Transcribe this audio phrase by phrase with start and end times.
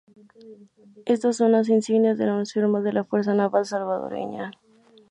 [1.05, 4.49] Estas son las insignias de los uniformes de la Fuerza Naval Salvadoreña.